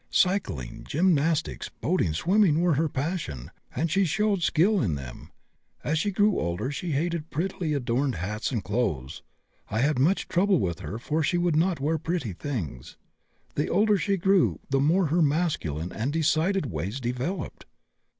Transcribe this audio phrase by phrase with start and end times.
[0.09, 5.31] Cycling, gymnastics, boating, swimming, were her passion, and she showed skill in them.
[5.83, 9.21] As she grew older she hated prettily adorned hats and clothes.
[9.69, 12.97] I had much trouble with her for she would not wear pretty things.
[13.53, 17.67] The older she grew the more her masculine and decided ways developed.